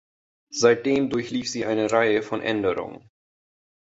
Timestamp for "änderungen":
2.41-3.11